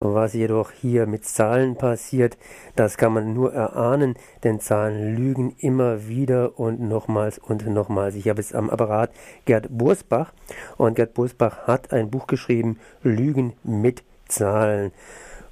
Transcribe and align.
Was 0.00 0.32
jedoch 0.32 0.70
hier 0.70 1.06
mit 1.06 1.24
Zahlen 1.24 1.74
passiert, 1.74 2.38
das 2.76 2.96
kann 2.96 3.12
man 3.12 3.34
nur 3.34 3.52
erahnen, 3.52 4.14
denn 4.44 4.60
Zahlen 4.60 5.16
lügen 5.16 5.56
immer 5.58 6.06
wieder 6.06 6.56
und 6.56 6.78
nochmals 6.78 7.40
und 7.40 7.66
nochmals. 7.66 8.14
Ich 8.14 8.28
habe 8.28 8.38
es 8.38 8.54
am 8.54 8.70
Apparat 8.70 9.10
Gerd 9.44 9.66
Bursbach 9.70 10.32
und 10.76 10.94
Gerd 10.94 11.14
Bursbach 11.14 11.66
hat 11.66 11.92
ein 11.92 12.12
Buch 12.12 12.28
geschrieben, 12.28 12.78
Lügen 13.02 13.54
mit 13.64 14.04
Zahlen. 14.28 14.92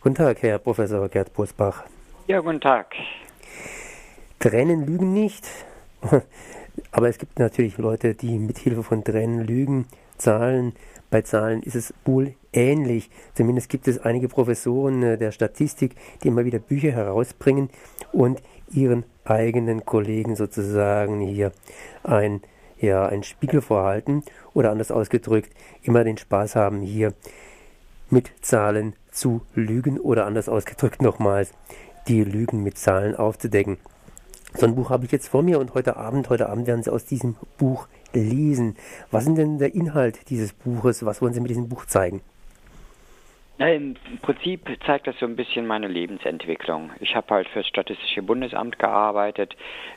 Guten 0.01 0.15
Tag, 0.15 0.41
Herr 0.43 0.61
Professor 0.61 1.09
Gerd 1.09 1.33
Bursbach. 1.33 1.83
Ja, 2.29 2.39
guten 2.39 2.61
Tag. 2.61 2.95
Tränen 4.39 4.87
lügen 4.87 5.13
nicht, 5.13 5.45
aber 6.93 7.09
es 7.09 7.19
gibt 7.19 7.41
natürlich 7.41 7.79
Leute, 7.79 8.15
die 8.15 8.39
mit 8.39 8.59
Hilfe 8.59 8.85
von 8.85 9.03
Tränen 9.03 9.45
lügen. 9.45 9.89
Zahlen, 10.19 10.73
bei 11.11 11.23
Zahlen 11.23 11.65
ist 11.65 11.75
es 11.75 11.93
wohl 12.05 12.35
ähnlich. 12.57 13.11
Zumindest 13.35 13.69
gibt 13.69 13.87
es 13.87 13.99
einige 13.99 14.29
Professoren 14.29 15.03
äh, 15.03 15.19
der 15.19 15.31
Statistik, 15.31 15.95
die 16.23 16.29
immer 16.29 16.45
wieder 16.45 16.59
Bücher 16.59 16.91
herausbringen 16.91 17.71
und 18.13 18.43
ihren 18.73 19.05
eigenen 19.25 19.85
Kollegen 19.85 20.35
sozusagen 20.35 21.21
hier 21.21 21.53
ein, 22.03 22.41
ja, 22.81 23.07
ein 23.07 23.23
Spiegel 23.23 23.61
vorhalten 23.61 24.23
oder 24.55 24.71
anders 24.71 24.91
ausgedrückt, 24.91 25.51
immer 25.83 26.05
den 26.05 26.17
Spaß 26.19 26.57
haben, 26.57 26.81
hier 26.81 27.13
mit 28.11 28.31
Zahlen 28.41 28.95
zu 29.11 29.43
lügen 29.55 29.99
oder 29.99 30.27
anders 30.27 30.49
ausgedrückt 30.49 31.03
nochmals, 31.03 31.53
die 32.09 32.23
Lügen 32.23 32.63
mit 32.63 32.79
Zahlen 32.79 33.15
aufzudecken. 33.15 33.79
So 34.55 34.65
ein 34.65 34.75
Buch 34.75 34.91
habe 34.91 35.05
ich 35.05 35.13
jetzt 35.13 35.29
vor 35.29 35.43
mir 35.43 35.59
und 35.59 35.75
heute 35.75 35.97
Abend, 35.97 36.31
heute 36.31 36.49
Abend 36.49 36.67
werden 36.67 36.83
Sie 36.83 36.91
aus 36.91 37.05
diesem 37.05 37.37
Buch 37.59 37.89
lesen. 38.15 38.77
Was 39.11 39.27
ist 39.27 39.37
denn 39.37 39.59
der 39.59 39.75
Inhalt 39.75 40.31
dieses 40.31 40.53
Buches? 40.53 41.05
Was 41.05 41.21
wollen 41.21 41.35
Sie 41.35 41.41
mit 41.41 41.51
diesem 41.51 41.69
Buch 41.69 41.85
zeigen? 41.85 42.23
Na, 43.59 43.73
Im 43.73 43.97
Prinzip 44.21 44.69
zeigt 44.85 45.07
das 45.07 45.19
so 45.19 45.25
ein 45.25 45.35
bisschen 45.35 45.67
meine 45.67 45.89
Lebensentwicklung. 45.89 46.91
Ich 47.01 47.17
habe 47.17 47.33
halt 47.33 47.49
für 47.49 47.61
das 47.61 47.69
Statistische 47.69 48.21
Bundesamt 48.21 48.79
gearbeitet, 48.79 49.57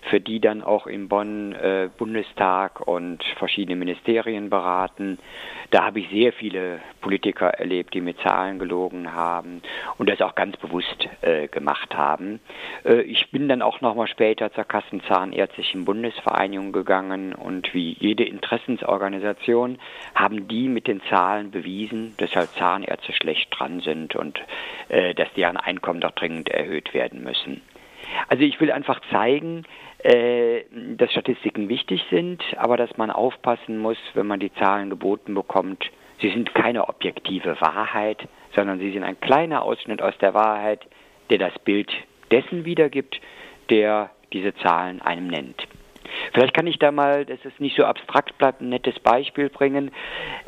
für 0.10 0.22
die 0.22 0.40
dann 0.40 0.64
auch 0.64 0.88
in 0.88 1.10
Bonn 1.10 1.52
äh, 1.56 1.90
Bundestag 1.98 2.88
und 2.88 3.22
verschiedene 3.38 3.76
Ministerien 3.76 4.50
beraten. 4.50 5.20
Da 5.72 5.84
habe 5.84 6.00
ich 6.00 6.10
sehr 6.10 6.32
viele 6.32 6.80
Politiker 7.02 7.50
erlebt, 7.50 7.94
die 7.94 8.00
mit 8.00 8.18
Zahlen 8.22 8.60
gelogen 8.60 9.14
haben 9.14 9.62
und 9.98 10.10
das 10.10 10.22
auch 10.22 10.36
ganz 10.36 10.56
bewusst 10.56 11.10
äh, 11.20 11.50
gemacht 11.50 11.94
haben. 11.98 12.40
Äh, 12.86 13.02
ich 13.02 13.30
bin 13.30 13.50
dann 13.50 13.62
auch 13.62 13.82
nochmal 13.82 14.08
später 14.08 14.54
zur 14.54 14.64
Kassenzahnärztlichen 14.64 15.84
Bundesvereinigung 15.84 16.72
gegangen 16.72 17.36
und 17.36 17.74
wie 17.74 17.98
jede 18.00 18.24
Interessensorganisation 18.24 19.80
haben 20.16 20.48
die 20.48 20.70
mit 20.70 20.88
den 20.88 21.02
Zahlen 21.10 21.52
bewiesen, 21.52 22.14
dass 22.20 22.34
halt 22.38 22.52
Zahnärzte 22.52 23.12
schlecht 23.12 23.49
dran 23.50 23.82
sind 23.82 24.16
und 24.16 24.40
äh, 24.90 25.14
dass 25.14 25.32
deren 25.34 25.58
Einkommen 25.58 26.02
doch 26.02 26.12
dringend 26.12 26.50
erhöht 26.50 26.94
werden 26.94 27.24
müssen. 27.24 27.62
Also 28.28 28.44
ich 28.44 28.60
will 28.60 28.72
einfach 28.72 29.02
zeigen, 29.12 29.64
äh, 30.00 30.62
dass 30.96 31.12
Statistiken 31.12 31.70
wichtig 31.70 32.04
sind, 32.10 32.42
aber 32.58 32.78
dass 32.78 32.98
man 32.98 33.12
aufpassen 33.12 33.78
muss, 33.78 33.98
wenn 34.14 34.28
man 34.28 34.40
die 34.40 34.54
Zahlen 34.54 34.90
geboten 34.90 35.34
bekommt. 35.34 35.90
Sie 36.22 36.30
sind 36.30 36.54
keine 36.54 36.90
objektive 36.90 37.60
Wahrheit, 37.62 38.28
sondern 38.56 38.80
sie 38.80 38.92
sind 38.92 39.04
ein 39.04 39.20
kleiner 39.20 39.64
Ausschnitt 39.64 40.02
aus 40.02 40.18
der 40.20 40.34
Wahrheit, 40.34 40.82
der 41.30 41.38
das 41.38 41.58
Bild 41.60 41.92
dessen 42.32 42.66
wiedergibt, 42.66 43.20
der 43.70 44.10
diese 44.34 44.54
Zahlen 44.56 45.02
einem 45.02 45.28
nennt. 45.28 45.68
Vielleicht 46.34 46.54
kann 46.54 46.68
ich 46.68 46.80
da 46.80 46.92
mal, 46.92 47.26
dass 47.26 47.40
es 47.44 47.60
nicht 47.60 47.76
so 47.76 47.86
abstrakt 47.86 48.38
bleibt, 48.38 48.62
ein 48.62 48.70
nettes 48.70 49.00
Beispiel 49.00 49.50
bringen. 49.50 49.92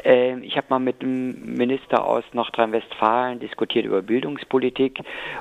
Äh, 0.03 0.39
ich 0.39 0.57
habe 0.57 0.67
mal 0.69 0.79
mit 0.79 1.01
einem 1.01 1.55
Minister 1.55 2.05
aus 2.05 2.23
Nordrhein-Westfalen 2.33 3.39
diskutiert 3.39 3.85
über 3.85 4.01
Bildungspolitik 4.01 4.99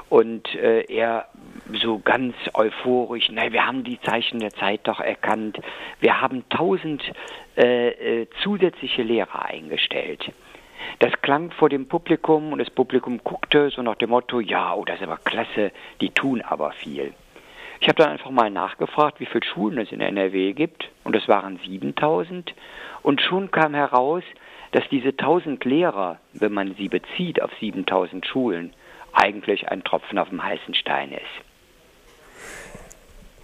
und 0.09 0.55
äh, 0.55 0.83
er 0.83 1.27
so 1.83 1.99
ganz 1.99 2.35
euphorisch, 2.55 3.31
nein, 3.31 3.53
wir 3.53 3.67
haben 3.67 3.85
die 3.85 4.01
Zeichen 4.01 4.41
der 4.41 4.51
Zeit 4.51 4.81
doch 4.85 5.01
erkannt. 5.01 5.59
Wir 6.01 6.21
haben 6.21 6.45
tausend 6.49 7.03
äh, 7.57 8.23
äh 8.23 8.27
zusätzliche 8.43 9.03
Lehrer 9.03 9.45
eingestellt. 9.47 10.33
Das 10.99 11.13
klang 11.23 11.51
vor 11.53 11.69
dem 11.69 11.87
Publikum 11.87 12.53
und 12.53 12.59
das 12.59 12.71
Publikum 12.71 13.23
guckte 13.23 13.71
so 13.71 13.83
nach 13.83 13.97
dem 13.97 14.11
Motto, 14.11 14.41
ja, 14.41 14.75
oh, 14.75 14.85
das 14.85 14.97
ist 14.97 15.07
aber 15.07 15.19
klasse, 15.19 15.73
die 16.01 16.11
tun 16.11 16.43
aber 16.43 16.73
viel. 16.73 17.13
Ich 17.81 17.89
habe 17.89 18.03
dann 18.03 18.11
einfach 18.11 18.31
mal 18.31 18.51
nachgefragt, 18.51 19.21
wie 19.21 19.27
viele 19.27 19.45
Schulen 19.45 19.79
es 19.79 19.91
in 19.91 20.03
NRW 20.03 20.53
gibt, 20.53 20.91
und 21.03 21.17
es 21.17 21.27
waren 21.29 21.59
7000. 21.65 22.55
Und 23.03 23.23
schon 23.23 23.51
kam 23.51 23.73
heraus, 23.75 24.23
dass 24.73 24.85
diese 24.91 25.09
1000 25.09 25.65
Lehrer, 25.65 26.19
wenn 26.35 26.53
man 26.53 26.75
sie 26.75 26.89
bezieht 26.89 27.41
auf 27.41 27.51
7000 27.59 28.27
Schulen, 28.27 28.75
eigentlich 29.13 29.69
ein 29.69 29.83
Tropfen 29.83 30.19
auf 30.19 30.29
dem 30.29 30.45
heißen 30.45 30.75
Stein 30.75 31.13
ist. 31.13 31.45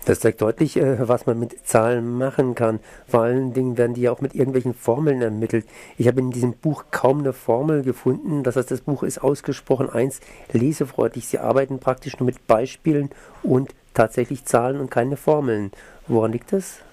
Das 0.04 0.20
zeigt 0.20 0.40
deutlich, 0.40 0.76
äh, 0.76 1.08
was 1.08 1.26
man 1.26 1.40
mit 1.40 1.66
Zahlen 1.66 2.16
machen 2.16 2.54
kann. 2.54 2.78
Vor 3.08 3.22
allen 3.22 3.54
Dingen 3.54 3.76
werden 3.76 3.94
die 3.94 4.02
ja 4.02 4.12
auch 4.12 4.20
mit 4.20 4.36
irgendwelchen 4.36 4.72
Formeln 4.72 5.20
ermittelt. 5.20 5.66
Ich 5.98 6.06
habe 6.06 6.20
in 6.20 6.30
diesem 6.30 6.52
Buch 6.52 6.84
kaum 6.92 7.20
eine 7.20 7.32
Formel 7.32 7.82
gefunden. 7.82 8.44
Das 8.44 8.54
heißt, 8.54 8.70
das 8.70 8.82
Buch 8.82 9.02
ist 9.02 9.18
ausgesprochen 9.18 9.90
eins 9.90 10.20
lesefreundlich. 10.52 11.26
Sie 11.26 11.40
arbeiten 11.40 11.80
praktisch 11.80 12.20
nur 12.20 12.26
mit 12.26 12.46
Beispielen 12.46 13.10
und 13.42 13.74
tatsächlich 13.96 14.44
Zahlen 14.44 14.80
und 14.80 14.90
keine 14.90 15.16
Formeln. 15.16 15.72
Woran 16.06 16.32
liegt 16.32 16.52
das? 16.52 16.84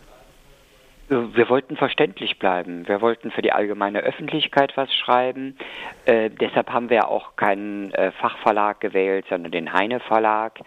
Wir 1.09 1.49
wollten 1.49 1.75
verständlich 1.75 2.39
bleiben. 2.39 2.87
Wir 2.87 3.01
wollten 3.01 3.29
für 3.29 3.41
die 3.41 3.51
allgemeine 3.51 3.99
Öffentlichkeit 3.99 4.75
was 4.77 4.91
schreiben. 4.95 5.57
Äh, 6.05 6.29
deshalb 6.29 6.71
haben 6.71 6.89
wir 6.89 7.09
auch 7.09 7.35
keinen 7.35 7.91
äh, 7.91 8.11
Fachverlag 8.13 8.79
gewählt, 8.79 9.25
sondern 9.29 9.51
den 9.51 9.73
Heine 9.73 9.99
Verlag. 9.99 10.59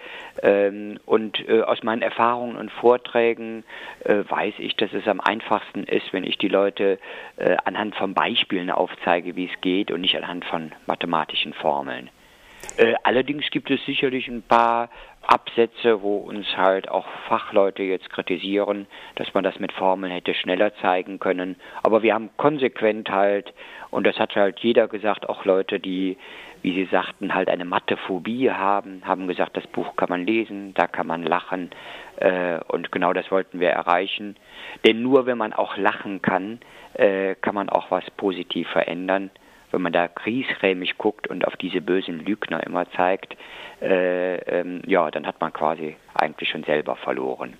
Ähm, 0.43 1.01
und 1.07 1.49
äh, 1.49 1.63
aus 1.63 1.83
meinen 1.83 2.03
Erfahrungen 2.03 2.57
und 2.57 2.71
Vorträgen 2.71 3.65
äh, 4.05 4.23
weiß 4.29 4.55
ich, 4.59 4.77
dass 4.77 4.93
es 4.93 5.09
am 5.09 5.21
einfachsten 5.21 5.85
ist, 5.85 6.13
wenn 6.13 6.23
ich 6.23 6.37
die 6.37 6.49
Leute 6.49 6.99
äh, 7.39 7.57
anhand 7.65 7.97
von 7.97 8.13
Beispielen 8.13 8.71
aufzeige, 8.71 9.37
wie 9.37 9.47
es 9.47 9.61
geht 9.63 9.91
und 9.91 10.03
nicht 10.03 10.17
anhand 10.17 10.45
von 10.45 10.71
mathematischen 10.87 11.55
Formeln. 11.55 12.11
Äh, 12.77 12.95
allerdings 13.05 13.49
gibt 13.51 13.71
es 13.71 13.85
sicherlich 13.87 14.29
ein 14.29 14.43
paar 14.43 14.91
Absätze, 15.27 16.03
wo 16.03 16.19
uns 16.19 16.47
halt 16.57 16.89
auch 16.89 17.07
Fachleute 17.29 17.83
jetzt 17.83 18.11
kritisieren, 18.11 18.87
dass 19.17 19.33
man 19.35 19.43
das 19.43 19.59
mit 19.59 19.73
Formeln 19.73 20.13
hätte 20.13 20.35
schneller 20.35 20.75
zeigen 20.77 21.19
können. 21.19 21.57
Aber 21.83 22.03
wir 22.03 22.15
haben 22.15 22.31
konsequent 22.37 23.11
halt, 23.11 23.53
und 23.91 24.07
das 24.07 24.19
hat 24.19 24.37
halt 24.37 24.61
jeder 24.61 24.89
gesagt, 24.89 25.29
auch 25.29 25.45
Leute, 25.45 25.81
die, 25.81 26.17
wie 26.63 26.75
sie 26.75 26.85
sagten, 26.85 27.35
halt 27.35 27.49
eine 27.49 27.65
Mathephobie 27.65 28.51
haben, 28.51 29.03
haben 29.05 29.27
gesagt, 29.27 29.57
das 29.57 29.67
Buch 29.67 29.97
kann 29.97 30.11
man 30.11 30.27
lesen, 30.27 30.75
da 30.75 30.87
kann 30.87 31.07
man 31.07 31.23
lachen. 31.23 31.71
Äh, 32.19 32.61
und 32.69 32.93
genau 32.93 33.13
das 33.13 33.31
wollten 33.31 33.59
wir 33.59 33.71
erreichen. 33.71 34.37
Denn 34.85 35.03
nur 35.03 35.27
wenn 35.27 35.39
man 35.39 35.53
auch 35.53 35.77
lachen 35.77 36.23
kann, 36.23 36.61
äh, 36.95 37.35
kann 37.37 37.55
man 37.55 37.69
auch 37.69 37.91
was 37.91 38.09
positiv 38.13 38.69
verändern 38.69 39.31
wenn 39.71 39.83
man 39.83 39.93
da 39.93 40.07
griesgrämig 40.07 40.99
guckt 40.99 41.27
und 41.29 41.47
auf 41.47 41.57
diese 41.57 41.81
bösen 41.81 42.25
Lügner 42.25 42.65
immer 42.67 42.91
zeigt, 42.93 43.37
äh, 43.81 44.37
ähm, 44.37 44.83
ja, 44.87 45.11
dann 45.11 45.27
hat 45.27 45.41
man 45.41 45.53
quasi 45.53 45.97
eigentlich 46.15 46.49
schon 46.49 46.65
selber 46.65 46.97
verloren. 46.97 47.55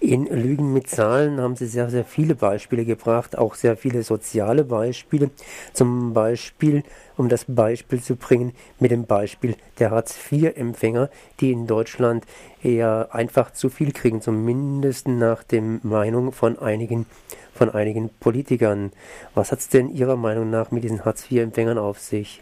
In 0.00 0.26
Lügen 0.26 0.72
mit 0.72 0.88
Zahlen 0.88 1.40
haben 1.40 1.56
Sie 1.56 1.66
sehr, 1.66 1.90
sehr 1.90 2.04
viele 2.04 2.36
Beispiele 2.36 2.84
gebracht, 2.84 3.36
auch 3.36 3.54
sehr 3.54 3.76
viele 3.76 4.02
soziale 4.02 4.64
Beispiele. 4.64 5.30
Zum 5.72 6.14
Beispiel, 6.14 6.84
um 7.16 7.28
das 7.28 7.46
Beispiel 7.48 8.00
zu 8.00 8.14
bringen, 8.14 8.54
mit 8.78 8.92
dem 8.92 9.06
Beispiel 9.06 9.56
der 9.80 9.90
Hartz-IV-Empfänger, 9.90 11.10
die 11.40 11.50
in 11.50 11.66
Deutschland 11.66 12.24
eher 12.62 13.08
einfach 13.12 13.52
zu 13.52 13.70
viel 13.70 13.92
kriegen, 13.92 14.20
zumindest 14.20 15.08
nach 15.08 15.42
der 15.42 15.62
Meinung 15.82 16.32
von 16.32 16.58
einigen, 16.58 17.06
von 17.52 17.68
einigen 17.68 18.08
Politikern. 18.20 18.92
Was 19.34 19.50
hat 19.50 19.58
es 19.58 19.68
denn 19.68 19.90
Ihrer 19.90 20.16
Meinung 20.16 20.48
nach 20.48 20.70
mit 20.70 20.84
diesen 20.84 21.04
Hartz-IV-Empfängern 21.04 21.78
auf 21.78 21.98
sich? 21.98 22.40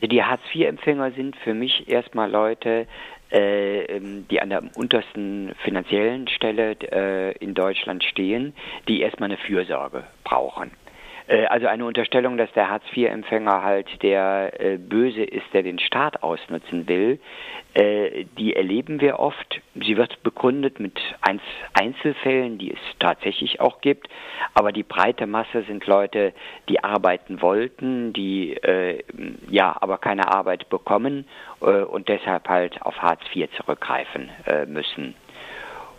Also 0.00 0.06
die 0.06 0.22
Hartz-IV-Empfänger 0.22 1.12
sind 1.12 1.36
für 1.36 1.54
mich 1.54 1.88
erstmal 1.88 2.30
Leute, 2.30 2.86
die 3.30 4.40
an 4.40 4.50
der 4.50 4.62
untersten 4.74 5.54
finanziellen 5.62 6.28
Stelle 6.28 6.76
äh, 6.80 7.32
in 7.38 7.54
Deutschland 7.54 8.04
stehen, 8.04 8.54
die 8.88 9.00
erstmal 9.00 9.28
eine 9.28 9.38
Fürsorge 9.38 10.04
brauchen. 10.24 10.70
Äh, 11.28 11.44
also 11.46 11.66
eine 11.66 11.84
Unterstellung, 11.84 12.36
dass 12.36 12.50
der 12.52 12.70
Hartz-IV-Empfänger 12.70 13.62
halt 13.62 14.02
der 14.02 14.60
äh, 14.60 14.78
Böse 14.78 15.22
ist, 15.22 15.46
der 15.52 15.62
den 15.62 15.78
Staat 15.78 16.22
ausnutzen 16.22 16.88
will, 16.88 17.20
äh, 17.74 18.24
die 18.38 18.56
erleben 18.56 19.00
wir 19.00 19.20
oft. 19.20 19.60
Sie 19.74 19.96
wird 19.96 20.22
begründet 20.22 20.80
mit 20.80 20.98
Einzelfällen, 21.74 22.58
die 22.58 22.72
es 22.72 22.80
tatsächlich 22.98 23.60
auch 23.60 23.80
gibt, 23.82 24.08
aber 24.54 24.72
die 24.72 24.82
breite 24.82 25.26
Masse 25.26 25.62
sind 25.64 25.86
Leute, 25.86 26.32
die 26.68 26.82
arbeiten 26.82 27.42
wollten, 27.42 28.12
die 28.12 28.56
ja 29.48 29.76
aber 29.80 29.98
keine 29.98 30.32
Arbeit 30.32 30.68
bekommen 30.68 31.26
und 31.60 32.08
deshalb 32.08 32.48
halt 32.48 32.82
auf 32.82 32.96
Hartz 33.00 33.22
IV 33.34 33.48
zurückgreifen 33.56 34.30
müssen. 34.66 35.14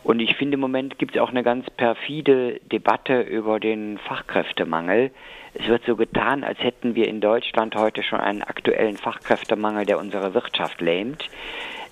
Und 0.04 0.20
ich 0.20 0.36
finde, 0.36 0.56
im 0.56 0.62
Moment 0.62 0.98
gibt 0.98 1.16
es 1.16 1.22
auch 1.22 1.30
eine 1.30 1.44
ganz 1.44 1.70
perfide 1.72 2.60
Debatte 2.72 3.22
über 3.22 3.60
den 3.60 3.98
Fachkräftemangel. 3.98 5.12
Es 5.54 5.68
wird 5.68 5.84
so 5.86 5.96
getan, 5.96 6.44
als 6.44 6.60
hätten 6.60 6.96
wir 6.96 7.08
in 7.08 7.22
Deutschland 7.22 7.76
heute 7.76 8.02
schon 8.04 8.20
einen 8.20 8.44
aktuellen 8.44 8.98
Fachkräftemangel, 8.98 9.86
der 9.86 10.00
unsere 10.00 10.34
Wirtschaft 10.34 10.80
lähmt. 10.82 11.28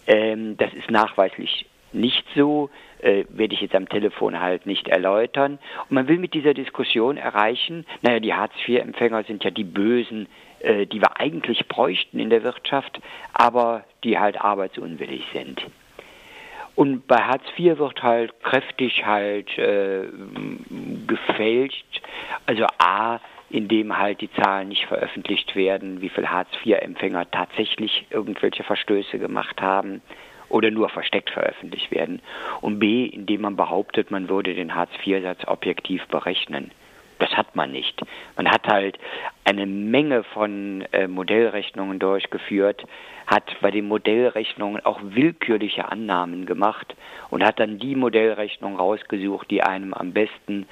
Ähm, 0.08 0.56
das 0.58 0.74
ist 0.74 0.90
nachweislich 0.90 1.66
nicht 1.94 2.26
so, 2.36 2.70
äh, 3.00 3.26
werde 3.30 3.54
ich 3.54 3.62
jetzt 3.62 3.76
am 3.76 3.90
Telefon 3.90 4.40
halt 4.40 4.66
nicht 4.66 4.88
erläutern. 4.88 5.60
Und 5.90 5.92
man 5.92 6.08
will 6.08 6.18
mit 6.18 6.34
dieser 6.34 6.54
Diskussion 6.54 7.18
erreichen, 7.18 7.86
naja, 8.02 8.20
die 8.20 8.34
Hartz-IV-Empfänger 8.34 9.24
sind 9.24 9.44
ja 9.44 9.52
die 9.52 9.64
Bösen, 9.64 10.28
äh, 10.60 10.86
die 10.86 11.02
wir 11.02 11.20
eigentlich 11.20 11.68
bräuchten 11.68 12.20
in 12.20 12.30
der 12.30 12.44
Wirtschaft, 12.44 13.00
aber 13.34 13.84
die 14.04 14.18
halt 14.18 14.40
arbeitsunwillig 14.40 15.24
sind. 15.34 15.62
Und 16.78 17.08
bei 17.08 17.18
Hartz 17.18 17.44
IV 17.58 17.80
wird 17.80 18.04
halt 18.04 18.40
kräftig 18.44 19.04
halt 19.04 19.58
äh, 19.58 20.04
gefälscht. 21.08 22.04
Also 22.46 22.68
A, 22.78 23.20
indem 23.50 23.98
halt 23.98 24.22
die 24.22 24.32
Zahlen 24.34 24.68
nicht 24.68 24.86
veröffentlicht 24.86 25.56
werden, 25.56 26.02
wie 26.02 26.10
viele 26.10 26.30
Hartz-IV-Empfänger 26.30 27.32
tatsächlich 27.32 28.06
irgendwelche 28.12 28.64
Verstöße 28.64 29.18
gemacht 29.18 29.60
haben 29.60 30.04
oder 30.50 30.70
nur 30.70 30.90
versteckt 30.90 31.32
veröffentlicht 31.32 31.90
werden. 31.90 32.22
Und 32.62 32.78
B, 32.78 33.06
indem 33.06 33.42
man 33.42 33.56
behauptet, 33.56 34.12
man 34.12 34.30
würde 34.30 34.54
den 34.54 34.76
Hartz-IV-Satz 34.76 35.48
objektiv 35.48 36.06
berechnen. 36.10 36.70
Das 37.20 37.32
hat 37.32 37.56
man 37.56 37.72
nicht. 37.72 38.00
Man 38.36 38.50
hat 38.50 38.68
halt 38.68 38.98
eine 39.44 39.66
Menge 39.66 40.24
von 40.24 40.84
äh, 40.92 41.08
Modellrechnungen 41.08 42.00
durchgeführt, 42.00 42.86
hat 43.26 43.44
bei 43.62 43.72
den 43.72 43.88
Modellrechnungen 43.88 44.86
auch 44.86 45.00
willkürliche 45.02 45.90
Annahmen 45.92 46.46
gemacht 46.46 46.96
und 47.30 47.44
hat 47.44 47.60
dann 47.60 47.80
die 47.80 47.96
Modellrechnung 47.96 48.78
rausgesucht, 48.78 49.50
die 49.50 49.64
einem 49.64 49.94
am 49.94 50.14
besten 50.14 50.68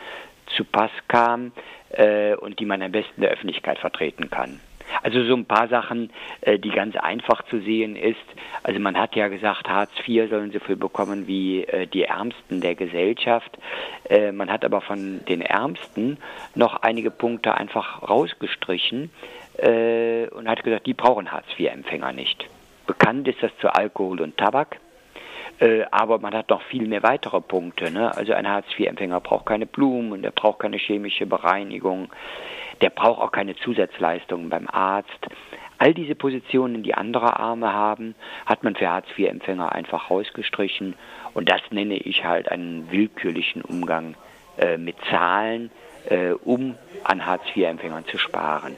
zu 0.56 0.64
Pass 0.64 0.92
kam 1.08 1.52
äh, 1.90 2.36
und 2.36 2.60
die 2.60 2.66
man 2.66 2.82
am 2.82 2.92
besten 2.92 3.22
der 3.22 3.32
Öffentlichkeit 3.32 3.80
vertreten 3.80 4.30
kann. 4.30 4.60
Also 5.04 5.24
so 5.24 5.36
ein 5.36 5.46
paar 5.46 5.68
Sachen, 5.68 6.12
äh, 6.42 6.58
die 6.58 6.70
ganz 6.70 6.96
einfach 6.96 7.44
zu 7.46 7.60
sehen 7.60 7.96
ist. 7.96 8.18
Also 8.64 8.80
man 8.80 8.98
hat 8.98 9.16
ja 9.16 9.28
gesagt, 9.28 9.70
Hartz 9.70 9.92
IV 10.08 10.30
sollen 10.30 10.52
so 10.52 10.60
viel 10.60 10.76
bekommen 10.76 11.28
wie 11.28 11.64
äh, 11.64 11.88
die 11.88 12.04
Ärmsten 12.04 12.62
der 12.62 12.76
Gesellschaft. 12.76 13.58
Äh, 14.10 14.32
man 14.32 14.52
hat 14.52 14.66
aber 14.66 14.82
von 14.82 15.24
den 15.26 15.42
Ärmsten 15.42 16.18
noch 16.56 16.78
einige 16.78 17.12
Punkte 17.12 17.56
einfach 17.56 18.08
rausgestrichen 18.10 19.12
und 19.58 20.50
hat 20.50 20.66
gesagt, 20.66 20.86
die 20.86 20.94
brauchen 20.94 21.32
Hartz 21.32 21.46
IV-Empfänger 21.58 22.12
nicht. 22.12 22.46
Bekannt 22.88 23.26
ist 23.30 23.42
das 23.42 23.52
zu 23.62 23.70
Alkohol 23.70 24.20
und 24.20 24.36
Tabak. 24.36 24.82
Aber 25.92 26.20
man 26.20 26.34
hat 26.34 26.50
noch 26.50 26.62
viel 26.64 26.88
mehr 26.90 27.04
weitere 27.04 27.40
Punkte. 27.40 27.90
Ne? 27.90 28.14
Also 28.14 28.34
ein 28.34 28.50
Hartz-IV-Empfänger 28.50 29.22
braucht 29.22 29.46
keine 29.46 29.66
Blumen, 29.66 30.12
und 30.12 30.24
der 30.24 30.32
braucht 30.32 30.60
keine 30.60 30.76
chemische 30.76 31.26
Bereinigung, 31.26 32.10
der 32.82 32.90
braucht 32.90 33.22
auch 33.22 33.32
keine 33.32 33.56
Zusatzleistungen 33.56 34.50
beim 34.50 34.68
Arzt. 34.70 35.10
All 35.78 35.94
diese 35.94 36.16
Positionen, 36.16 36.84
die 36.84 36.94
andere 36.94 37.40
Arme 37.40 37.74
haben, 37.74 38.16
hat 38.46 38.64
man 38.64 38.76
für 38.76 38.90
Hartz-IV-Empfänger 38.90 39.72
einfach 39.72 40.10
rausgestrichen. 40.10 40.96
Und 41.34 41.50
das 41.50 41.62
nenne 41.72 41.98
ich 41.98 42.24
halt 42.24 42.50
einen 42.50 42.90
willkürlichen 42.92 43.62
Umgang 43.62 44.16
äh, 44.58 44.78
mit 44.78 44.96
Zahlen, 45.10 45.72
äh, 46.10 46.32
um 46.32 46.76
an 47.04 47.26
Hartz-IV-Empfängern 47.26 48.06
zu 48.06 48.18
sparen. 48.18 48.78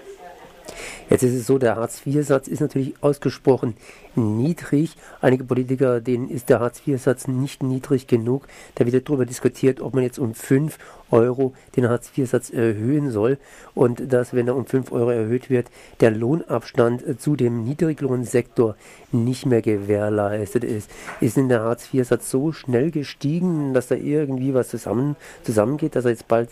Jetzt 1.09 1.23
ist 1.23 1.33
es 1.33 1.47
so, 1.47 1.57
der 1.57 1.75
Hartz-IV-Satz 1.75 2.47
ist 2.47 2.61
natürlich 2.61 2.95
ausgesprochen 3.01 3.75
niedrig. 4.17 4.95
Einige 5.21 5.43
Politiker, 5.43 6.01
denen 6.01 6.29
ist 6.29 6.49
der 6.49 6.59
Hartz-IV-Satz 6.59 7.27
nicht 7.27 7.63
niedrig 7.63 8.07
genug. 8.07 8.47
Da 8.75 8.85
wird 8.85 9.07
darüber 9.07 9.25
diskutiert, 9.25 9.79
ob 9.79 9.93
man 9.93 10.03
jetzt 10.03 10.19
um 10.19 10.33
5 10.33 10.77
Euro 11.11 11.53
den 11.75 11.87
Hartz-IV-Satz 11.87 12.49
erhöhen 12.49 13.11
soll 13.11 13.37
und 13.73 14.11
dass, 14.11 14.33
wenn 14.33 14.47
er 14.47 14.55
um 14.55 14.65
5 14.65 14.91
Euro 14.91 15.11
erhöht 15.11 15.49
wird, 15.49 15.67
der 15.99 16.11
Lohnabstand 16.11 17.21
zu 17.21 17.35
dem 17.35 17.63
Niedriglohnsektor 17.63 18.75
nicht 19.11 19.45
mehr 19.45 19.61
gewährleistet 19.61 20.63
ist. 20.63 20.89
Ist 21.21 21.37
denn 21.37 21.49
der 21.49 21.61
Hartz-IV-Satz 21.61 22.29
so 22.29 22.51
schnell 22.51 22.91
gestiegen, 22.91 23.73
dass 23.73 23.87
da 23.87 23.95
irgendwie 23.95 24.53
was 24.53 24.69
zusammen, 24.69 25.15
zusammengeht, 25.43 25.95
dass 25.95 26.05
er 26.05 26.11
jetzt 26.11 26.27
bald 26.27 26.49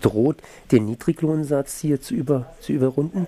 droht, 0.00 0.38
den 0.72 0.86
Niedriglohnsatz 0.86 1.80
hier 1.80 2.00
zu, 2.00 2.14
über, 2.14 2.46
zu 2.60 2.72
überrunden? 2.72 3.26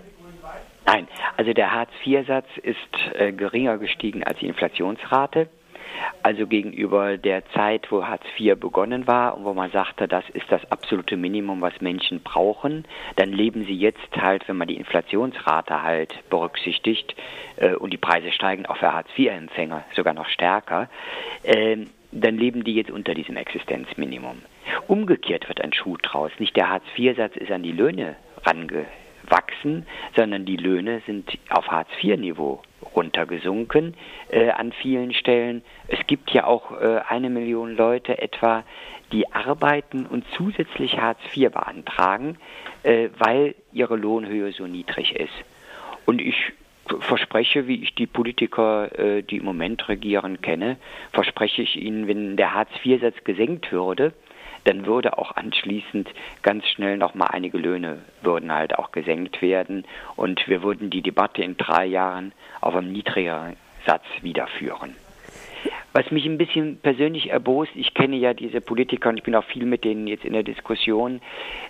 Nein, 0.86 1.08
also 1.36 1.52
der 1.52 1.72
Hartz-IV-Satz 1.72 2.46
ist 2.62 2.78
äh, 3.14 3.32
geringer 3.32 3.76
gestiegen 3.78 4.22
als 4.22 4.38
die 4.38 4.46
Inflationsrate. 4.46 5.48
Also 6.22 6.46
gegenüber 6.46 7.16
der 7.16 7.46
Zeit, 7.52 7.90
wo 7.90 8.04
Hartz 8.04 8.24
IV 8.38 8.58
begonnen 8.58 9.06
war 9.06 9.36
und 9.36 9.44
wo 9.44 9.54
man 9.54 9.70
sagte, 9.70 10.06
das 10.06 10.24
ist 10.30 10.50
das 10.50 10.60
absolute 10.70 11.16
Minimum, 11.16 11.60
was 11.60 11.80
Menschen 11.80 12.22
brauchen, 12.22 12.84
dann 13.16 13.32
leben 13.32 13.64
sie 13.64 13.76
jetzt 13.76 14.16
halt, 14.16 14.46
wenn 14.48 14.56
man 14.56 14.68
die 14.68 14.76
Inflationsrate 14.76 15.82
halt 15.82 16.14
berücksichtigt 16.28 17.16
äh, 17.56 17.74
und 17.74 17.92
die 17.92 17.98
Preise 17.98 18.30
steigen 18.30 18.66
auch 18.66 18.76
für 18.76 18.92
Hartz 18.92 19.08
IV-Empfänger 19.16 19.84
sogar 19.94 20.14
noch 20.14 20.28
stärker, 20.28 20.88
äh, 21.42 21.78
dann 22.12 22.38
leben 22.38 22.64
die 22.64 22.74
jetzt 22.74 22.90
unter 22.90 23.14
diesem 23.14 23.36
Existenzminimum. 23.36 24.42
Umgekehrt 24.86 25.48
wird 25.48 25.60
ein 25.60 25.72
Schuh 25.72 25.96
draus. 25.96 26.30
Nicht 26.38 26.56
der 26.56 26.68
Hartz-IV-Satz 26.70 27.36
ist 27.36 27.50
an 27.50 27.62
die 27.62 27.72
Löhne 27.72 28.16
rangewachsen, 29.26 29.86
sondern 30.14 30.44
die 30.44 30.56
Löhne 30.56 31.02
sind 31.06 31.38
auf 31.50 31.68
Hartz-IV-Niveau 31.68 32.62
runtergesunken 32.94 33.94
äh, 34.30 34.50
an 34.50 34.72
vielen 34.72 35.12
Stellen. 35.12 35.62
Es 35.88 35.98
gibt 36.06 36.30
ja 36.30 36.44
auch 36.44 36.72
äh, 36.80 37.00
eine 37.08 37.30
Million 37.30 37.76
Leute 37.76 38.18
etwa, 38.18 38.64
die 39.12 39.32
arbeiten 39.32 40.06
und 40.06 40.24
zusätzlich 40.36 40.98
Hartz 40.98 41.20
IV 41.34 41.52
beantragen, 41.52 42.38
äh, 42.82 43.08
weil 43.18 43.54
ihre 43.72 43.96
Lohnhöhe 43.96 44.52
so 44.52 44.66
niedrig 44.66 45.14
ist. 45.16 45.32
Und 46.06 46.20
ich 46.20 46.52
verspreche, 47.00 47.66
wie 47.66 47.82
ich 47.82 47.94
die 47.94 48.06
Politiker, 48.06 48.96
äh, 48.98 49.22
die 49.22 49.38
im 49.38 49.44
Moment 49.44 49.88
regieren, 49.88 50.40
kenne, 50.40 50.76
verspreche 51.12 51.62
ich 51.62 51.76
Ihnen, 51.76 52.06
wenn 52.06 52.36
der 52.36 52.54
Hartz-IV-Satz 52.54 53.24
gesenkt 53.24 53.72
würde, 53.72 54.12
dann 54.66 54.86
würde 54.86 55.18
auch 55.18 55.36
anschließend 55.36 56.08
ganz 56.42 56.66
schnell 56.66 56.96
nochmal 56.96 57.28
einige 57.32 57.58
Löhne 57.58 58.02
würden 58.22 58.52
halt 58.52 58.78
auch 58.78 58.92
gesenkt 58.92 59.40
werden 59.40 59.84
und 60.16 60.46
wir 60.48 60.62
würden 60.62 60.90
die 60.90 61.02
Debatte 61.02 61.42
in 61.42 61.56
drei 61.56 61.86
Jahren 61.86 62.32
auf 62.60 62.74
einem 62.74 62.92
niedrigeren 62.92 63.56
Satz 63.86 64.04
wiederführen. 64.22 64.96
Was 65.92 66.10
mich 66.10 66.26
ein 66.26 66.36
bisschen 66.36 66.78
persönlich 66.78 67.30
erbost, 67.30 67.70
ich 67.74 67.94
kenne 67.94 68.16
ja 68.16 68.34
diese 68.34 68.60
Politiker 68.60 69.08
und 69.08 69.16
ich 69.16 69.22
bin 69.22 69.34
auch 69.34 69.44
viel 69.44 69.64
mit 69.64 69.82
denen 69.84 70.06
jetzt 70.06 70.26
in 70.26 70.34
der 70.34 70.42
Diskussion, 70.42 71.22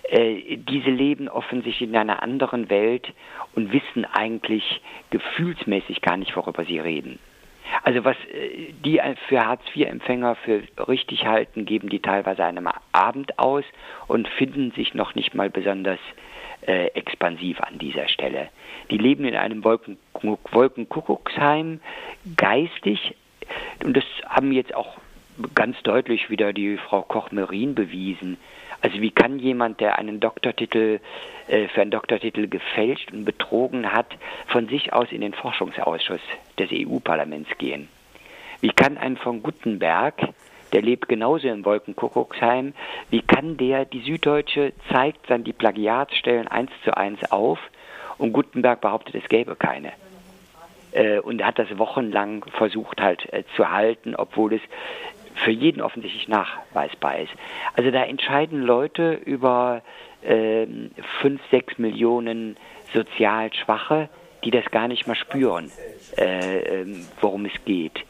äh, 0.09 0.57
diese 0.57 0.89
leben 0.89 1.29
offensichtlich 1.29 1.87
in 1.87 1.95
einer 1.95 2.21
anderen 2.21 2.69
Welt 2.69 3.13
und 3.55 3.71
wissen 3.71 4.03
eigentlich 4.03 4.81
gefühlsmäßig 5.11 6.01
gar 6.01 6.17
nicht, 6.17 6.35
worüber 6.35 6.65
sie 6.65 6.79
reden. 6.79 7.19
Also 7.83 8.03
was 8.03 8.17
äh, 8.31 8.73
die 8.83 9.01
für 9.27 9.45
Hartz-IV-Empfänger 9.45 10.35
für 10.35 10.63
richtig 10.87 11.25
halten, 11.25 11.65
geben 11.65 11.89
die 11.89 11.99
teilweise 11.99 12.43
einem 12.43 12.69
Abend 12.91 13.37
aus 13.39 13.63
und 14.07 14.27
finden 14.27 14.71
sich 14.71 14.93
noch 14.93 15.15
nicht 15.15 15.33
mal 15.35 15.49
besonders 15.49 15.99
äh, 16.65 16.87
expansiv 16.87 17.61
an 17.61 17.77
dieser 17.79 18.07
Stelle. 18.07 18.49
Die 18.91 18.97
leben 18.97 19.25
in 19.25 19.35
einem 19.35 19.63
Wolken 19.63 19.97
Wolkenkuckucksheim 20.51 21.79
geistig 22.35 23.15
und 23.83 23.95
das 23.95 24.03
haben 24.27 24.51
jetzt 24.51 24.73
auch 24.73 24.97
ganz 25.55 25.81
deutlich 25.83 26.29
wieder 26.29 26.53
die 26.53 26.77
Frau 26.77 27.01
Koch-Merin 27.01 27.75
bewiesen. 27.75 28.37
Also 28.81 29.01
wie 29.01 29.11
kann 29.11 29.39
jemand, 29.39 29.79
der 29.79 29.97
einen 29.97 30.19
Doktortitel 30.19 30.99
äh, 31.47 31.67
für 31.67 31.81
einen 31.81 31.91
Doktortitel 31.91 32.47
gefälscht 32.47 33.11
und 33.11 33.25
betrogen 33.25 33.91
hat, 33.91 34.07
von 34.47 34.67
sich 34.67 34.93
aus 34.93 35.11
in 35.11 35.21
den 35.21 35.33
Forschungsausschuss 35.33 36.21
des 36.59 36.69
EU-Parlaments 36.71 37.49
gehen? 37.57 37.89
Wie 38.61 38.69
kann 38.69 38.97
ein 38.97 39.17
von 39.17 39.43
Gutenberg, 39.43 40.15
der 40.73 40.81
lebt 40.81 41.07
genauso 41.07 41.47
im 41.47 41.63
Wolkenkuckucksheim, 41.63 42.73
wie 43.09 43.21
kann 43.21 43.57
der, 43.57 43.85
die 43.85 44.01
Süddeutsche 44.01 44.73
zeigt 44.91 45.29
dann 45.29 45.43
die 45.43 45.53
Plagiatsstellen 45.53 46.47
eins 46.47 46.71
zu 46.83 46.95
eins 46.95 47.31
auf 47.31 47.59
und 48.17 48.33
Gutenberg 48.33 48.81
behauptet, 48.81 49.15
es 49.15 49.29
gäbe 49.29 49.55
keine 49.55 49.93
äh, 50.91 51.19
und 51.19 51.43
hat 51.43 51.59
das 51.59 51.77
wochenlang 51.77 52.45
versucht 52.57 53.01
halt 53.01 53.31
äh, 53.31 53.43
zu 53.55 53.69
halten, 53.69 54.15
obwohl 54.15 54.53
es 54.55 54.61
für 55.43 55.51
jeden 55.51 55.81
offensichtlich 55.81 56.27
nachweisbar 56.27 57.19
ist. 57.19 57.33
Also 57.75 57.91
da 57.91 58.03
entscheiden 58.03 58.61
Leute 58.61 59.13
über 59.13 59.81
äh, 60.21 60.65
fünf, 61.21 61.41
sechs 61.51 61.77
Millionen 61.77 62.57
sozial 62.93 63.53
Schwache, 63.53 64.09
die 64.43 64.51
das 64.51 64.65
gar 64.71 64.87
nicht 64.87 65.07
mal 65.07 65.15
spüren, 65.15 65.71
äh, 66.17 66.81
ähm, 66.81 67.05
worum 67.21 67.45
es 67.45 67.53
geht. 67.65 68.03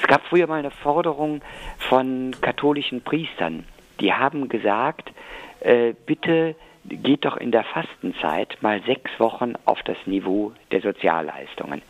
Es 0.00 0.06
gab 0.06 0.22
früher 0.26 0.46
mal 0.46 0.58
eine 0.58 0.70
Forderung 0.70 1.40
von 1.78 2.34
katholischen 2.40 3.02
Priestern, 3.02 3.64
die 4.00 4.12
haben 4.12 4.48
gesagt, 4.48 5.12
äh, 5.60 5.94
bitte 6.06 6.56
geht 6.84 7.24
doch 7.24 7.36
in 7.36 7.50
der 7.50 7.64
Fastenzeit 7.64 8.58
mal 8.60 8.82
sechs 8.82 9.10
Wochen 9.18 9.54
auf 9.64 9.82
das 9.84 9.96
Niveau 10.06 10.52
der 10.70 10.82
Sozialleistungen. 10.82 11.82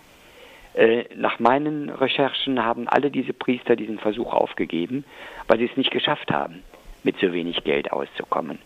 Äh, 0.75 1.05
nach 1.15 1.39
meinen 1.39 1.89
Recherchen 1.89 2.65
haben 2.65 2.89
alle 2.89 3.11
diese 3.11 3.33
Priester 3.33 3.77
diesen 3.77 3.99
Versuch 3.99 4.33
aufgegeben, 4.33 5.05
weil 5.47 5.59
sie 5.59 5.67
es 5.67 5.77
nicht 5.77 5.93
geschafft 5.93 6.33
haben, 6.33 6.63
mit 7.05 7.17
so 7.21 7.33
wenig 7.33 7.63
Geld 7.65 7.93
auszukommen. 7.93 8.59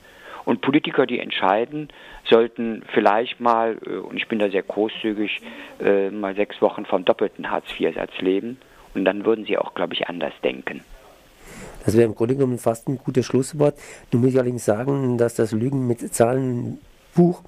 Und 0.47 0.62
Politiker, 0.62 1.07
die 1.07 1.19
entscheiden, 1.19 1.88
sollten 2.25 2.83
vielleicht 2.95 3.38
mal, 3.38 3.77
äh, 3.85 3.97
und 3.97 4.17
ich 4.17 4.29
bin 4.29 4.38
da 4.38 4.49
sehr 4.49 4.62
großzügig, 4.62 5.43
äh, 5.81 6.09
mal 6.09 6.35
sechs 6.35 6.62
Wochen 6.62 6.87
vom 6.87 7.05
doppelten 7.05 7.50
Hartz-IV-Satz 7.50 8.19
leben. 8.21 8.59
Und 8.95 9.05
dann 9.05 9.27
würden 9.27 9.45
sie 9.45 9.59
auch, 9.59 9.75
glaube 9.75 9.93
ich, 9.93 10.09
anders 10.09 10.33
denken. 10.43 10.81
Das 11.85 11.95
wäre 11.95 12.07
im 12.07 12.15
Grunde 12.15 12.35
genommen 12.35 12.59
fast 12.59 12.88
ein 12.88 12.97
gutes 12.97 13.27
Schlusswort. 13.27 13.75
Nun 14.12 14.23
muss 14.23 14.31
ich 14.31 14.37
allerdings 14.37 14.65
sagen, 14.65 15.19
dass 15.19 15.35
das 15.35 15.53
Lügen 15.53 15.87
mit 15.87 16.00
Zahlen 16.15 16.79
Buch 17.19 17.43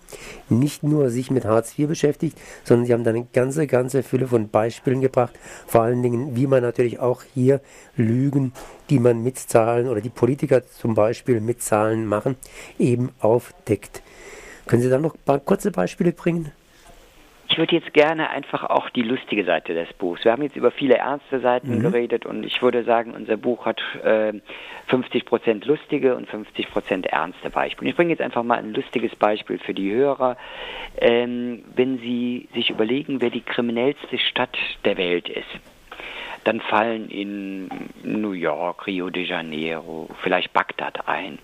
nicht 0.49 0.83
nur 0.83 1.11
sich 1.11 1.31
mit 1.31 1.45
Hartz 1.45 1.79
IV 1.79 1.87
beschäftigt, 1.87 2.37
sondern 2.65 2.87
sie 2.87 2.93
haben 2.93 3.05
da 3.05 3.11
eine 3.11 3.25
ganze, 3.33 3.69
ganze 3.69 4.03
Fülle 4.03 4.27
von 4.27 4.49
Beispielen 4.49 5.01
gebracht, 5.01 5.39
vor 5.69 5.83
allen 5.83 6.03
Dingen, 6.03 6.35
wie 6.35 6.49
man 6.49 6.61
natürlich 6.61 6.99
auch 6.99 7.23
hier 7.35 7.61
Lügen, 7.95 8.53
die 8.91 8.99
man 8.99 9.23
mit 9.23 9.39
Zahlen 9.39 9.87
oder 9.87 10.01
die 10.01 10.09
Politiker 10.09 10.67
zum 10.67 10.95
Beispiel 10.95 11.41
mit 11.41 11.63
Zahlen 11.63 12.05
machen, 12.05 12.35
eben 12.81 13.11
aufdeckt. 13.21 14.03
Können 14.67 14.83
Sie 14.83 14.91
da 14.91 14.99
noch 14.99 15.15
ein 15.15 15.25
paar 15.25 15.39
kurze 15.39 15.71
Beispiele 15.71 16.11
bringen? 16.11 16.51
Ich 17.51 17.59
würde 17.59 17.75
jetzt 17.75 17.93
gerne 17.93 18.31
einfach 18.31 18.63
auch 18.63 18.91
die 18.91 19.03
lustige 19.03 19.45
Seite 19.45 19.75
des 19.75 19.93
Buchs. 19.95 20.25
Wir 20.25 20.31
haben 20.31 20.43
jetzt 20.43 20.55
über 20.55 20.71
viele 20.71 20.99
ernste 20.99 21.41
Seiten 21.41 21.79
mhm. 21.79 21.81
geredet 21.81 22.25
und 22.25 22.45
ich 22.47 22.63
würde 22.63 22.85
sagen, 22.85 23.13
unser 23.13 23.37
Buch 23.37 23.67
hat 23.67 23.83
äh, 24.05 24.35
50 24.87 25.25
Prozent 25.25 25.67
lustige 25.67 26.15
und 26.15 26.29
50 26.29 26.71
Prozent 26.71 27.07
ernste 27.07 27.51
Beispiele. 27.51 27.91
Ich 27.91 27.97
bringe 27.97 28.11
jetzt 28.11 28.23
einfach 28.23 28.45
mal 28.45 28.59
ein 28.59 28.73
lustiges 28.73 29.17
Beispiel 29.17 29.59
für 29.59 29.75
die 29.75 29.93
Hörer. 29.93 30.37
Ähm, 30.97 31.65
wenn 31.75 31.99
Sie 31.99 32.49
sich 32.55 32.71
überlegen, 32.71 33.21
wer 33.21 33.31
die 33.31 33.41
kriminellste 33.41 34.19
Stadt 34.19 34.57
der 34.85 34.97
Welt 34.97 35.29
ist, 35.29 35.51
dann 36.45 36.61
fallen 36.61 37.11
in 37.11 37.69
New 38.05 38.33
York, 38.33 38.87
Rio 38.87 39.11
de 39.11 39.25
Janeiro, 39.25 40.09
vielleicht 40.23 40.53
Bagdad 40.53 41.09
ein. 41.09 41.41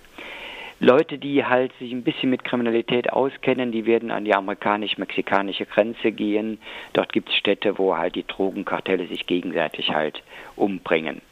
Leute, 0.78 1.16
die 1.16 1.42
halt 1.42 1.72
sich 1.78 1.90
ein 1.90 2.02
bisschen 2.02 2.28
mit 2.28 2.44
Kriminalität 2.44 3.10
auskennen, 3.10 3.72
die 3.72 3.86
werden 3.86 4.10
an 4.10 4.26
die 4.26 4.34
amerikanisch-mexikanische 4.34 5.64
Grenze 5.64 6.12
gehen. 6.12 6.58
Dort 6.92 7.14
gibt 7.14 7.30
es 7.30 7.34
Städte, 7.36 7.78
wo 7.78 7.96
halt 7.96 8.14
die 8.14 8.26
Drogenkartelle 8.26 9.06
sich 9.06 9.26
gegenseitig 9.26 9.92
halt 9.92 10.22
umbringen. 10.54 11.22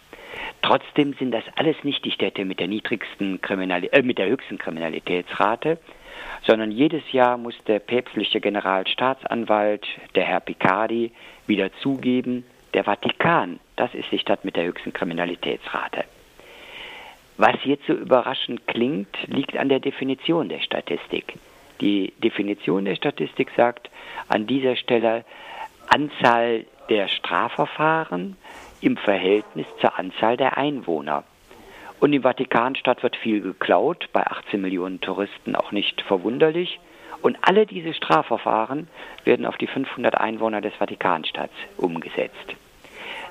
Trotzdem 0.63 1.13
sind 1.19 1.31
das 1.33 1.45
alles 1.57 1.77
nicht 1.85 2.05
die 2.07 2.11
Städte 2.11 2.47
mit 2.47 2.59
der 2.59 2.69
niedrigsten 2.69 3.41
Kriminali 3.43 3.89
äh, 3.89 4.03
mit 4.03 4.17
der 4.17 4.29
höchsten 4.29 4.57
Kriminalitätsrate, 4.57 5.79
sondern 6.47 6.71
jedes 6.71 7.13
Jahr 7.13 7.37
muss 7.37 7.55
der 7.67 7.81
päpstliche 7.81 8.41
Generalstaatsanwalt, 8.41 9.87
der 10.15 10.25
Herr 10.25 10.41
Picardi, 10.41 11.13
wieder 11.47 11.71
zugeben, 11.83 12.47
der 12.73 12.85
Vatikan, 12.85 13.61
das 13.77 13.95
ist 13.95 14.11
die 14.11 14.19
Stadt 14.19 14.45
mit 14.45 14.57
der 14.57 14.65
höchsten 14.65 14.95
Kriminalitätsrate. 14.95 16.05
Was 17.37 17.57
jetzt 17.65 17.87
so 17.87 17.95
überraschend 17.95 18.67
klingt, 18.67 19.17
liegt 19.27 19.57
an 19.57 19.69
der 19.69 19.81
Definition 19.81 20.49
der 20.49 20.61
Statistik. 20.61 21.35
Die 21.81 22.13
Definition 22.23 22.85
der 22.85 22.95
Statistik 22.95 23.51
sagt 23.57 23.91
an 24.29 24.47
dieser 24.47 24.77
Stelle 24.77 25.25
Anzahl 25.89 26.65
der 26.89 27.09
Strafverfahren 27.09 28.37
im 28.81 28.97
Verhältnis 28.97 29.67
zur 29.81 29.99
Anzahl 29.99 30.37
der 30.37 30.57
Einwohner. 30.57 31.25
Und 32.01 32.13
in 32.13 32.23
Vatikanstadt 32.23 33.03
wird 33.03 33.17
viel 33.17 33.41
geklaut, 33.41 34.09
bei 34.13 34.25
18 34.27 34.61
Millionen 34.61 35.01
Touristen 35.01 35.57
auch 35.57 35.73
nicht 35.73 36.03
verwunderlich. 36.03 36.79
Und 37.23 37.39
alle 37.41 37.67
diese 37.67 37.95
Strafverfahren 37.95 38.89
werden 39.25 39.47
auf 39.47 39.57
die 39.57 39.67
500 39.67 40.21
Einwohner 40.21 40.61
des 40.61 40.75
Vatikanstadts 40.75 41.55
umgesetzt. 41.79 42.55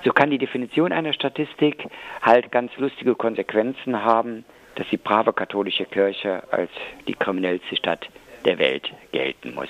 So 0.04 0.12
kann 0.12 0.32
die 0.32 0.38
Definition 0.38 0.92
einer 0.92 1.14
Statistik 1.14 1.88
halt 2.22 2.52
ganz 2.52 2.76
lustige 2.78 3.16
Konsequenzen 3.16 4.04
haben, 4.04 4.44
dass 4.76 4.88
die 4.90 4.98
brave 4.98 5.32
katholische 5.32 5.86
Kirche 5.86 6.44
als 6.52 6.72
die 7.08 7.14
kriminellste 7.14 7.76
Stadt 7.76 8.10
der 8.44 8.58
Welt 8.60 8.92
gelten 9.12 9.54
muss. 9.54 9.70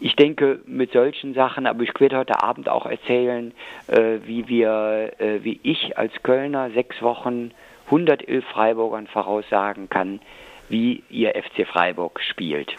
Ich 0.00 0.14
denke, 0.14 0.60
mit 0.66 0.92
solchen 0.92 1.34
Sachen, 1.34 1.66
aber 1.66 1.82
ich 1.82 1.98
werde 1.98 2.18
heute 2.18 2.42
Abend 2.42 2.68
auch 2.68 2.86
erzählen, 2.86 3.52
äh, 3.88 4.18
wie 4.24 4.46
wir, 4.46 5.12
äh, 5.18 5.42
wie 5.42 5.58
ich 5.62 5.98
als 5.98 6.12
Kölner 6.22 6.70
sechs 6.70 7.02
Wochen 7.02 7.50
111 7.86 8.44
Freiburgern 8.44 9.06
voraussagen 9.06 9.88
kann, 9.88 10.20
wie 10.68 11.02
ihr 11.08 11.34
FC 11.34 11.66
Freiburg 11.66 12.20
spielt. 12.20 12.76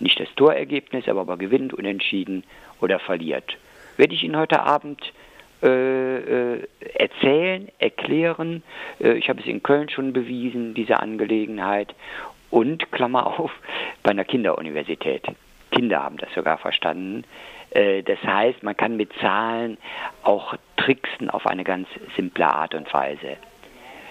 Nicht 0.00 0.18
das 0.18 0.28
Torergebnis, 0.34 1.08
aber 1.08 1.22
ob 1.22 1.28
er 1.28 1.36
gewinnt, 1.36 1.74
unentschieden 1.74 2.42
oder 2.80 2.98
verliert. 2.98 3.56
Werde 3.96 4.14
ich 4.14 4.24
Ihnen 4.24 4.36
heute 4.36 4.62
Abend 4.62 5.12
äh, 5.62 6.56
äh, 6.56 6.68
erzählen, 6.94 7.68
erklären. 7.78 8.62
Äh, 9.00 9.14
ich 9.14 9.28
habe 9.28 9.40
es 9.40 9.46
in 9.46 9.62
Köln 9.62 9.88
schon 9.88 10.12
bewiesen, 10.12 10.74
diese 10.74 11.00
Angelegenheit. 11.00 11.94
Und, 12.50 12.90
Klammer 12.92 13.26
auf, 13.26 13.50
bei 14.02 14.10
einer 14.12 14.24
Kinderuniversität. 14.24 15.26
Kinder 15.70 16.02
haben 16.02 16.16
das 16.16 16.32
sogar 16.34 16.58
verstanden. 16.58 17.24
Äh, 17.70 18.02
das 18.02 18.22
heißt, 18.22 18.62
man 18.62 18.76
kann 18.76 18.96
mit 18.96 19.12
Zahlen 19.20 19.78
auch 20.22 20.54
tricksen 20.76 21.28
auf 21.30 21.46
eine 21.46 21.64
ganz 21.64 21.88
simple 22.16 22.46
Art 22.46 22.74
und 22.74 22.92
Weise. 22.92 23.36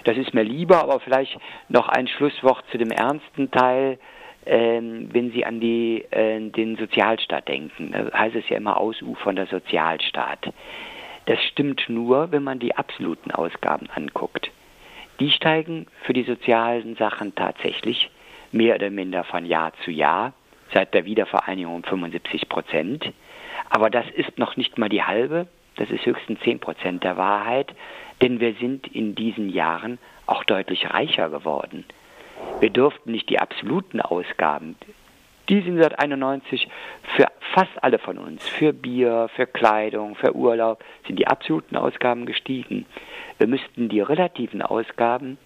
Das 0.04 0.16
ist 0.16 0.32
mir 0.34 0.44
lieber, 0.44 0.82
aber 0.82 1.00
vielleicht 1.00 1.38
noch 1.68 1.88
ein 1.88 2.08
Schlusswort 2.08 2.64
zu 2.70 2.78
dem 2.78 2.90
ernsten 2.90 3.50
Teil. 3.50 3.98
Ähm, 4.46 5.08
wenn 5.12 5.30
Sie 5.32 5.44
an 5.44 5.60
die, 5.60 6.04
äh, 6.10 6.40
den 6.50 6.76
Sozialstaat 6.76 7.48
denken, 7.48 7.92
da 7.92 8.18
heißt 8.18 8.36
es 8.36 8.48
ja 8.48 8.56
immer 8.56 8.78
ausufernder 8.78 9.46
Sozialstaat. 9.46 10.52
Das 11.28 11.44
stimmt 11.44 11.90
nur, 11.90 12.32
wenn 12.32 12.42
man 12.42 12.58
die 12.58 12.74
absoluten 12.74 13.32
Ausgaben 13.32 13.90
anguckt. 13.94 14.50
Die 15.20 15.30
steigen 15.30 15.86
für 16.00 16.14
die 16.14 16.22
sozialen 16.22 16.96
Sachen 16.96 17.34
tatsächlich 17.34 18.10
mehr 18.50 18.76
oder 18.76 18.88
minder 18.88 19.24
von 19.24 19.44
Jahr 19.44 19.74
zu 19.84 19.90
Jahr, 19.90 20.32
seit 20.72 20.94
der 20.94 21.04
Wiedervereinigung 21.04 21.74
um 21.74 21.84
75 21.84 22.48
Prozent. 22.48 23.12
Aber 23.68 23.90
das 23.90 24.06
ist 24.16 24.38
noch 24.38 24.56
nicht 24.56 24.78
mal 24.78 24.88
die 24.88 25.02
halbe, 25.02 25.48
das 25.76 25.90
ist 25.90 26.06
höchstens 26.06 26.40
10 26.40 26.60
Prozent 26.60 27.04
der 27.04 27.18
Wahrheit, 27.18 27.74
denn 28.22 28.40
wir 28.40 28.54
sind 28.54 28.86
in 28.86 29.14
diesen 29.14 29.50
Jahren 29.50 29.98
auch 30.24 30.44
deutlich 30.44 30.88
reicher 30.94 31.28
geworden. 31.28 31.84
Wir 32.60 32.70
durften 32.70 33.12
nicht 33.12 33.28
die 33.28 33.38
absoluten 33.38 34.00
Ausgaben, 34.00 34.76
die 35.48 35.60
sind 35.62 35.78
seit 35.80 35.98
91 35.98 36.68
für 37.16 37.26
fast 37.52 37.82
alle 37.82 37.98
von 37.98 38.18
uns, 38.18 38.46
für 38.48 38.72
Bier, 38.72 39.28
für 39.34 39.46
Kleidung, 39.46 40.14
für 40.14 40.34
Urlaub, 40.34 40.84
sind 41.06 41.18
die 41.18 41.26
absoluten 41.26 41.76
Ausgaben 41.76 42.26
gestiegen. 42.26 42.86
Wir 43.38 43.46
müssten 43.46 43.88
die 43.88 44.00
relativen 44.00 44.62
Ausgaben 44.62 45.38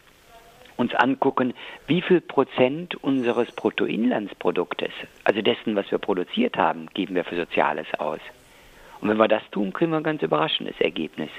uns 0.76 0.94
angucken, 0.94 1.54
wie 1.86 2.02
viel 2.02 2.20
Prozent 2.20 2.96
unseres 2.96 3.52
Bruttoinlandsproduktes, 3.52 4.90
also 5.24 5.42
dessen, 5.42 5.76
was 5.76 5.90
wir 5.90 5.98
produziert 5.98 6.56
haben, 6.56 6.88
geben 6.94 7.14
wir 7.14 7.24
für 7.24 7.36
Soziales 7.36 7.86
aus. 7.98 8.20
Und 9.00 9.08
wenn 9.08 9.16
wir 9.16 9.28
das 9.28 9.42
tun, 9.50 9.72
kriegen 9.72 9.90
wir 9.90 9.98
ein 9.98 10.02
ganz 10.02 10.22
überraschendes 10.22 10.80
Ergebnis. 10.80 11.30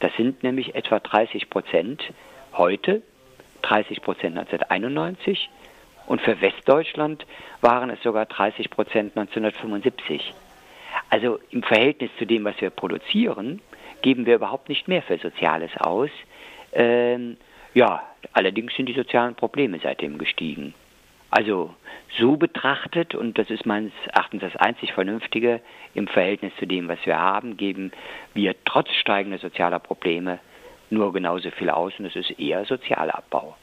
Das 0.00 0.14
sind 0.16 0.42
nämlich 0.42 0.74
etwa 0.74 0.98
30 0.98 1.50
Prozent 1.50 2.02
heute, 2.52 3.02
30 3.62 4.00
Prozent 4.02 4.38
1991 4.38 5.50
und 6.10 6.20
für 6.22 6.40
Westdeutschland 6.40 7.24
waren 7.60 7.88
es 7.88 8.02
sogar 8.02 8.26
30 8.26 8.68
Prozent 8.68 9.16
1975. 9.16 10.34
Also 11.08 11.38
im 11.50 11.62
Verhältnis 11.62 12.10
zu 12.18 12.26
dem, 12.26 12.44
was 12.44 12.60
wir 12.60 12.70
produzieren, 12.70 13.62
geben 14.02 14.26
wir 14.26 14.34
überhaupt 14.34 14.68
nicht 14.68 14.88
mehr 14.88 15.02
für 15.02 15.18
Soziales 15.18 15.70
aus. 15.78 16.10
Ähm, 16.72 17.36
ja, 17.74 18.02
allerdings 18.32 18.74
sind 18.74 18.86
die 18.86 18.94
sozialen 18.94 19.36
Probleme 19.36 19.78
seitdem 19.80 20.18
gestiegen. 20.18 20.74
Also 21.30 21.72
so 22.18 22.36
betrachtet, 22.36 23.14
und 23.14 23.38
das 23.38 23.48
ist 23.48 23.64
meines 23.64 23.92
Erachtens 24.12 24.40
das 24.40 24.56
einzig 24.56 24.92
Vernünftige 24.92 25.60
im 25.94 26.08
Verhältnis 26.08 26.52
zu 26.58 26.66
dem, 26.66 26.88
was 26.88 26.98
wir 27.04 27.20
haben, 27.20 27.56
geben 27.56 27.92
wir 28.34 28.56
trotz 28.64 28.90
steigender 28.94 29.38
sozialer 29.38 29.78
Probleme 29.78 30.40
nur 30.90 31.12
genauso 31.12 31.52
viel 31.52 31.70
aus 31.70 31.92
und 32.00 32.06
es 32.06 32.16
ist 32.16 32.36
eher 32.40 32.64
Sozialabbau. 32.64 33.54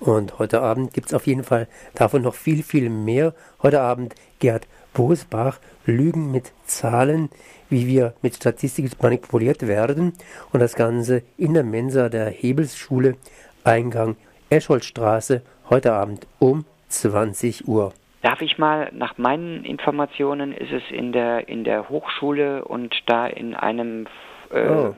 Und 0.00 0.38
heute 0.38 0.62
Abend 0.62 0.94
gibt 0.94 1.08
es 1.08 1.14
auf 1.14 1.26
jeden 1.26 1.44
Fall 1.44 1.68
davon 1.94 2.22
noch 2.22 2.34
viel, 2.34 2.62
viel 2.62 2.88
mehr. 2.88 3.34
Heute 3.62 3.82
Abend 3.82 4.14
Gerd 4.38 4.66
Bosbach, 4.94 5.60
Lügen 5.84 6.32
mit 6.32 6.52
Zahlen, 6.64 7.28
wie 7.68 7.86
wir 7.86 8.14
mit 8.22 8.34
Statistik 8.34 8.90
manipuliert 9.02 9.68
werden. 9.68 10.14
Und 10.52 10.60
das 10.60 10.74
Ganze 10.74 11.22
in 11.36 11.52
der 11.52 11.64
Mensa 11.64 12.08
der 12.08 12.30
Hebelsschule, 12.30 13.16
Eingang 13.62 14.16
Escholzstraße, 14.48 15.42
heute 15.68 15.92
Abend 15.92 16.26
um 16.38 16.64
20 16.88 17.68
Uhr. 17.68 17.92
Darf 18.22 18.40
ich 18.40 18.56
mal, 18.56 18.90
nach 18.92 19.18
meinen 19.18 19.64
Informationen 19.64 20.52
ist 20.52 20.72
es 20.72 20.82
in 20.90 21.12
der, 21.12 21.48
in 21.48 21.64
der 21.64 21.90
Hochschule 21.90 22.64
und 22.64 22.94
da 23.06 23.26
in 23.26 23.54
einem 23.54 24.06
äh, 24.50 24.68
oh. 24.68 24.94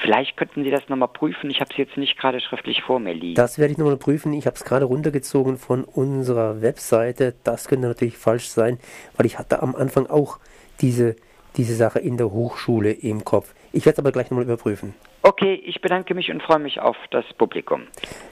Vielleicht 0.00 0.36
könnten 0.36 0.64
Sie 0.64 0.70
das 0.70 0.88
nochmal 0.88 1.08
prüfen. 1.08 1.50
Ich 1.50 1.60
habe 1.60 1.70
es 1.70 1.76
jetzt 1.76 1.96
nicht 1.96 2.18
gerade 2.18 2.40
schriftlich 2.40 2.82
vor 2.82 3.00
mir 3.00 3.14
liegen. 3.14 3.34
Das 3.34 3.58
werde 3.58 3.72
ich 3.72 3.78
nochmal 3.78 3.96
prüfen. 3.96 4.32
Ich 4.32 4.46
habe 4.46 4.56
es 4.56 4.64
gerade 4.64 4.84
runtergezogen 4.86 5.58
von 5.58 5.84
unserer 5.84 6.62
Webseite. 6.62 7.34
Das 7.44 7.68
könnte 7.68 7.88
natürlich 7.88 8.16
falsch 8.16 8.48
sein, 8.48 8.78
weil 9.16 9.26
ich 9.26 9.38
hatte 9.38 9.62
am 9.62 9.74
Anfang 9.76 10.06
auch 10.06 10.38
diese 10.80 11.16
diese 11.56 11.74
Sache 11.74 11.98
in 11.98 12.16
der 12.16 12.30
Hochschule 12.30 12.92
im 12.92 13.24
Kopf. 13.24 13.54
Ich 13.72 13.84
werde 13.86 13.94
es 13.94 13.98
aber 13.98 14.12
gleich 14.12 14.30
nochmal 14.30 14.44
überprüfen. 14.44 14.94
Okay, 15.22 15.54
ich 15.54 15.80
bedanke 15.80 16.14
mich 16.14 16.30
und 16.30 16.42
freue 16.42 16.58
mich 16.58 16.80
auf 16.80 16.96
das 17.10 17.24
Publikum. 17.36 17.82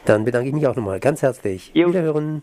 Dann 0.04 0.24
bedanke 0.24 0.48
ich 0.48 0.54
mich 0.54 0.66
auch 0.66 0.76
nochmal 0.76 1.00
ganz 1.00 1.22
herzlich. 1.22 1.70
Jo. 1.74 1.88
Wiederhören. 1.88 2.42